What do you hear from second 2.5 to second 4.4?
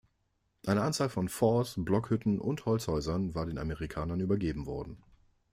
Holzhäusern war den Amerikanern